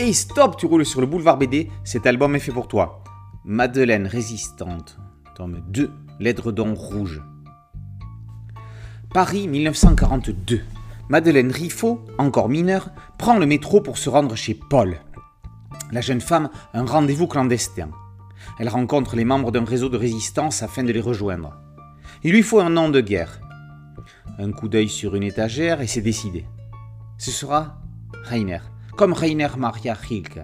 Hey 0.00 0.14
stop, 0.14 0.56
tu 0.56 0.66
roules 0.66 0.86
sur 0.86 1.00
le 1.00 1.08
boulevard 1.08 1.38
BD, 1.38 1.72
cet 1.82 2.06
album 2.06 2.36
est 2.36 2.38
fait 2.38 2.52
pour 2.52 2.68
toi. 2.68 3.02
Madeleine 3.44 4.06
résistante, 4.06 4.96
tome 5.34 5.60
2, 5.70 5.90
l'édredon 6.20 6.72
rouge. 6.72 7.20
Paris 9.12 9.48
1942. 9.48 10.60
Madeleine 11.08 11.50
Riffaut, 11.50 12.04
encore 12.16 12.48
mineure, 12.48 12.90
prend 13.18 13.40
le 13.40 13.46
métro 13.46 13.80
pour 13.80 13.98
se 13.98 14.08
rendre 14.08 14.36
chez 14.36 14.54
Paul. 14.54 15.00
La 15.90 16.00
jeune 16.00 16.20
femme 16.20 16.48
a 16.72 16.78
un 16.78 16.86
rendez-vous 16.86 17.26
clandestin. 17.26 17.90
Elle 18.60 18.68
rencontre 18.68 19.16
les 19.16 19.24
membres 19.24 19.50
d'un 19.50 19.64
réseau 19.64 19.88
de 19.88 19.96
résistance 19.96 20.62
afin 20.62 20.84
de 20.84 20.92
les 20.92 21.00
rejoindre. 21.00 21.56
Il 22.22 22.30
lui 22.30 22.44
faut 22.44 22.60
un 22.60 22.70
nom 22.70 22.88
de 22.88 23.00
guerre. 23.00 23.40
Un 24.38 24.52
coup 24.52 24.68
d'œil 24.68 24.88
sur 24.88 25.16
une 25.16 25.24
étagère 25.24 25.80
et 25.80 25.88
c'est 25.88 26.02
décidé. 26.02 26.46
Ce 27.16 27.32
sera 27.32 27.80
Rainer, 28.22 28.60
comme 28.98 29.12
Rainer 29.12 29.48
Maria 29.56 29.94
Rilke. 29.94 30.40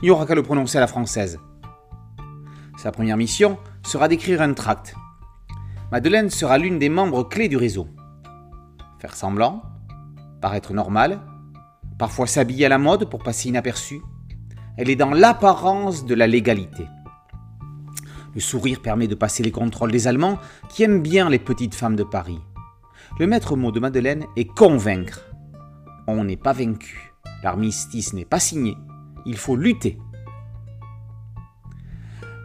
Il 0.00 0.06
n'y 0.06 0.10
aura 0.10 0.24
qu'à 0.24 0.34
le 0.34 0.42
prononcer 0.42 0.78
à 0.78 0.80
la 0.80 0.86
française. 0.86 1.38
Sa 2.78 2.90
première 2.90 3.18
mission 3.18 3.58
sera 3.84 4.08
d'écrire 4.08 4.40
un 4.40 4.54
tract. 4.54 4.96
Madeleine 5.92 6.30
sera 6.30 6.56
l'une 6.56 6.78
des 6.78 6.88
membres 6.88 7.28
clés 7.28 7.50
du 7.50 7.58
réseau. 7.58 7.86
Faire 9.00 9.14
semblant, 9.14 9.62
paraître 10.40 10.72
normal, 10.72 11.20
parfois 11.98 12.26
s'habiller 12.26 12.64
à 12.64 12.70
la 12.70 12.78
mode 12.78 13.10
pour 13.10 13.22
passer 13.22 13.50
inaperçue. 13.50 14.00
Elle 14.78 14.88
est 14.88 14.96
dans 14.96 15.10
l'apparence 15.10 16.06
de 16.06 16.14
la 16.14 16.26
légalité. 16.26 16.86
Le 18.34 18.40
sourire 18.40 18.80
permet 18.80 19.08
de 19.08 19.14
passer 19.14 19.42
les 19.42 19.52
contrôles 19.52 19.92
des 19.92 20.08
Allemands 20.08 20.38
qui 20.70 20.84
aiment 20.84 21.02
bien 21.02 21.28
les 21.28 21.38
petites 21.38 21.74
femmes 21.74 21.96
de 21.96 22.02
Paris. 22.02 22.40
Le 23.18 23.26
maître 23.26 23.56
mot 23.56 23.72
de 23.72 23.78
Madeleine 23.78 24.24
est 24.36 24.48
convaincre. 24.48 25.20
On 26.06 26.24
n'est 26.24 26.38
pas 26.38 26.54
vaincu. 26.54 27.13
L'armistice 27.42 28.12
n'est 28.12 28.24
pas 28.24 28.40
signé. 28.40 28.76
Il 29.26 29.36
faut 29.36 29.56
lutter. 29.56 29.98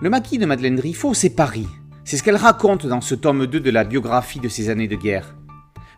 Le 0.00 0.10
maquis 0.10 0.38
de 0.38 0.46
Madeleine 0.46 0.80
Riffaut, 0.80 1.14
c'est 1.14 1.30
Paris. 1.30 1.68
C'est 2.04 2.16
ce 2.16 2.22
qu'elle 2.22 2.36
raconte 2.36 2.86
dans 2.86 3.00
ce 3.00 3.14
tome 3.14 3.46
2 3.46 3.60
de 3.60 3.70
la 3.70 3.84
biographie 3.84 4.40
de 4.40 4.48
ses 4.48 4.68
années 4.68 4.88
de 4.88 4.96
guerre. 4.96 5.36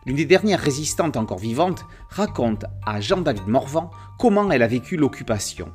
L'une 0.05 0.15
des 0.15 0.25
dernières 0.25 0.59
résistantes 0.59 1.17
encore 1.17 1.39
vivantes 1.39 1.85
raconte 2.09 2.65
à 2.85 3.01
Jean-David 3.01 3.47
Morvan 3.47 3.91
comment 4.17 4.49
elle 4.51 4.63
a 4.63 4.67
vécu 4.67 4.97
l'occupation. 4.97 5.71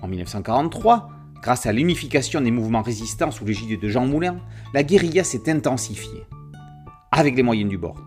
En 0.00 0.08
1943, 0.08 1.08
Grâce 1.42 1.66
à 1.66 1.72
l'unification 1.72 2.40
des 2.40 2.52
mouvements 2.52 2.82
résistants 2.82 3.32
sous 3.32 3.44
l'égide 3.44 3.80
de 3.80 3.88
Jean 3.88 4.06
Moulin, 4.06 4.38
la 4.74 4.84
guérilla 4.84 5.24
s'est 5.24 5.50
intensifiée, 5.50 6.24
avec 7.10 7.34
les 7.34 7.42
moyens 7.42 7.68
du 7.68 7.76
bord. 7.76 8.00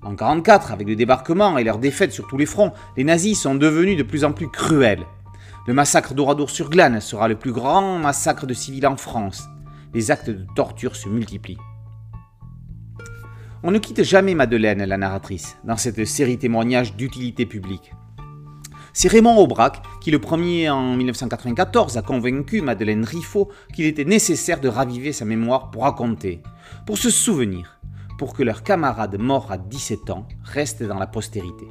En 0.00 0.10
1944, 0.10 0.72
avec 0.72 0.86
le 0.86 0.94
débarquement 0.94 1.58
et 1.58 1.64
leur 1.64 1.78
défaite 1.78 2.12
sur 2.12 2.28
tous 2.28 2.38
les 2.38 2.46
fronts, 2.46 2.72
les 2.96 3.02
nazis 3.02 3.40
sont 3.40 3.56
devenus 3.56 3.98
de 3.98 4.04
plus 4.04 4.24
en 4.24 4.32
plus 4.32 4.48
cruels. 4.48 5.04
Le 5.66 5.74
massacre 5.74 6.14
d'Oradour-sur-Glane 6.14 7.00
sera 7.00 7.26
le 7.26 7.34
plus 7.34 7.50
grand 7.50 7.98
massacre 7.98 8.46
de 8.46 8.54
civils 8.54 8.86
en 8.86 8.96
France. 8.96 9.48
Les 9.94 10.12
actes 10.12 10.30
de 10.30 10.46
torture 10.54 10.94
se 10.94 11.08
multiplient. 11.08 11.58
On 13.64 13.72
ne 13.72 13.78
quitte 13.78 14.04
jamais 14.04 14.36
Madeleine, 14.36 14.84
la 14.84 14.96
narratrice, 14.98 15.56
dans 15.64 15.76
cette 15.76 16.04
série 16.04 16.38
témoignage 16.38 16.94
d'utilité 16.94 17.44
publique. 17.44 17.92
C'est 18.92 19.08
Raymond 19.08 19.36
Aubrac 19.36 19.82
qui, 20.00 20.12
le 20.12 20.20
premier 20.20 20.70
en 20.70 20.94
1994, 20.96 21.98
a 21.98 22.02
convaincu 22.02 22.60
Madeleine 22.60 23.04
Riffaut 23.04 23.50
qu'il 23.74 23.86
était 23.86 24.04
nécessaire 24.04 24.60
de 24.60 24.68
raviver 24.68 25.12
sa 25.12 25.24
mémoire 25.24 25.72
pour 25.72 25.82
raconter, 25.82 26.40
pour 26.86 26.98
se 26.98 27.10
souvenir, 27.10 27.77
pour 28.18 28.34
que 28.34 28.42
leur 28.42 28.62
camarade 28.62 29.18
mort 29.18 29.50
à 29.50 29.56
17 29.56 30.10
ans 30.10 30.26
reste 30.44 30.82
dans 30.82 30.98
la 30.98 31.06
postérité. 31.06 31.66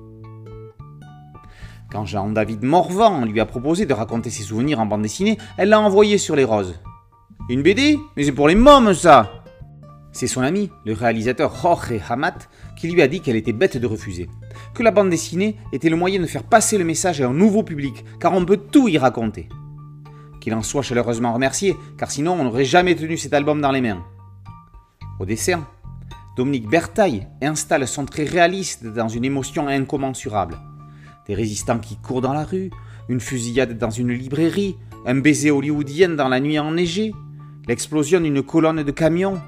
Quand 1.91 2.05
Jean-David 2.05 2.63
Morvan 2.63 3.25
lui 3.25 3.39
a 3.39 3.45
proposé 3.45 3.85
de 3.85 3.93
raconter 3.93 4.29
ses 4.29 4.43
souvenirs 4.43 4.79
en 4.79 4.85
bande 4.85 5.03
dessinée, 5.03 5.37
elle 5.57 5.69
l'a 5.69 5.79
envoyé 5.79 6.17
sur 6.17 6.35
les 6.35 6.43
roses. 6.43 6.79
Une 7.49 7.61
BD 7.61 7.99
Mais 8.15 8.23
c'est 8.23 8.31
pour 8.31 8.47
les 8.47 8.55
mômes 8.55 8.93
ça 8.93 9.43
C'est 10.11 10.27
son 10.27 10.41
ami, 10.41 10.69
le 10.85 10.93
réalisateur 10.93 11.55
Jorge 11.55 12.01
Hamat, 12.09 12.49
qui 12.75 12.89
lui 12.89 13.01
a 13.01 13.07
dit 13.07 13.21
qu'elle 13.21 13.35
était 13.35 13.53
bête 13.53 13.77
de 13.77 13.87
refuser 13.87 14.27
que 14.73 14.83
la 14.83 14.91
bande 14.91 15.09
dessinée 15.09 15.57
était 15.73 15.89
le 15.89 15.95
moyen 15.95 16.19
de 16.19 16.25
faire 16.25 16.43
passer 16.43 16.77
le 16.77 16.83
message 16.83 17.21
à 17.21 17.27
un 17.27 17.33
nouveau 17.33 17.63
public, 17.63 18.05
car 18.19 18.33
on 18.33 18.45
peut 18.45 18.57
tout 18.57 18.87
y 18.87 18.97
raconter. 18.97 19.49
Qu'il 20.41 20.53
en 20.53 20.61
soit 20.61 20.81
chaleureusement 20.81 21.33
remercié, 21.33 21.75
car 21.97 22.11
sinon 22.11 22.33
on 22.33 22.43
n'aurait 22.43 22.65
jamais 22.65 22.95
tenu 22.95 23.17
cet 23.17 23.33
album 23.33 23.61
dans 23.61 23.71
les 23.71 23.81
mains. 23.81 24.03
Au 25.19 25.25
dessin, 25.25 25.67
Dominique 26.37 26.69
Bertaille 26.69 27.27
installe 27.41 27.87
son 27.87 28.05
trait 28.05 28.25
réaliste 28.25 28.85
dans 28.85 29.07
une 29.09 29.25
émotion 29.25 29.67
incommensurable. 29.67 30.57
Des 31.27 31.35
résistants 31.35 31.79
qui 31.79 31.97
courent 31.97 32.21
dans 32.21 32.33
la 32.33 32.45
rue, 32.45 32.69
une 33.09 33.19
fusillade 33.19 33.77
dans 33.77 33.89
une 33.89 34.13
librairie, 34.13 34.77
un 35.05 35.15
baiser 35.15 35.51
hollywoodien 35.51 36.09
dans 36.09 36.29
la 36.29 36.39
nuit 36.39 36.59
enneigée, 36.59 37.13
l'explosion 37.67 38.21
d'une 38.21 38.43
colonne 38.43 38.83
de 38.83 38.91
camions. 38.91 39.41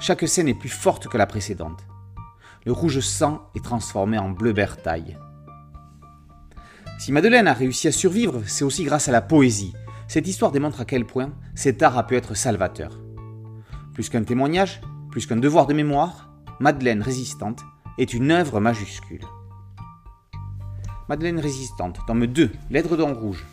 Chaque 0.00 0.26
scène 0.26 0.48
est 0.48 0.54
plus 0.54 0.68
forte 0.68 1.08
que 1.08 1.18
la 1.18 1.26
précédente 1.26 1.84
le 2.66 2.72
rouge 2.72 2.98
sang 2.98 3.48
est 3.54 3.64
transformé 3.64 4.18
en 4.18 4.30
bleu 4.30 4.52
bertaille. 4.52 5.16
Si 6.98 7.12
Madeleine 7.12 7.46
a 7.46 7.52
réussi 7.52 7.86
à 7.86 7.92
survivre, 7.92 8.42
c'est 8.44 8.64
aussi 8.64 8.82
grâce 8.82 9.08
à 9.08 9.12
la 9.12 9.22
poésie. 9.22 9.72
Cette 10.08 10.26
histoire 10.26 10.50
démontre 10.50 10.80
à 10.80 10.84
quel 10.84 11.06
point 11.06 11.32
cet 11.54 11.82
art 11.82 11.96
a 11.96 12.06
pu 12.06 12.16
être 12.16 12.34
salvateur. 12.34 12.98
Plus 13.94 14.08
qu'un 14.08 14.24
témoignage, 14.24 14.80
plus 15.12 15.26
qu'un 15.26 15.36
devoir 15.36 15.66
de 15.66 15.74
mémoire, 15.74 16.28
Madeleine 16.60 17.02
résistante 17.02 17.62
est 17.98 18.14
une 18.14 18.30
œuvre 18.30 18.60
majuscule. 18.60 19.24
Madeleine 21.08 21.38
résistante, 21.38 22.00
tome 22.06 22.26
2, 22.26 22.50
L'Aidre 22.70 23.02
rouge, 23.12 23.44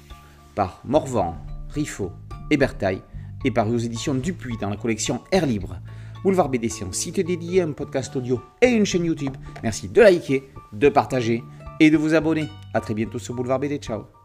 par 0.55 0.81
Morvan, 0.85 1.37
Riffaut 1.69 2.11
et 2.49 2.57
Bertaille, 2.57 3.01
est 3.45 3.51
paru 3.51 3.75
aux 3.75 3.79
éditions 3.79 4.15
Dupuis 4.15 4.57
dans 4.57 4.69
la 4.69 4.77
collection 4.77 5.21
Air 5.31 5.45
Libre, 5.45 5.77
Boulevard 6.23 6.47
BD, 6.47 6.69
c'est 6.69 6.85
un 6.85 6.91
site 6.93 7.19
dédié, 7.19 7.61
un 7.61 7.73
podcast 7.73 8.15
audio 8.15 8.41
et 8.61 8.69
une 8.69 8.85
chaîne 8.85 9.03
YouTube. 9.03 9.35
Merci 9.61 9.89
de 9.89 10.01
liker, 10.01 10.49
de 10.71 10.87
partager 10.87 11.43
et 11.81 11.89
de 11.89 11.97
vous 11.97 12.13
abonner. 12.13 12.47
A 12.73 12.79
très 12.79 12.93
bientôt 12.93 13.19
sur 13.19 13.35
Boulevard 13.35 13.59
BD. 13.59 13.77
Ciao 13.77 14.22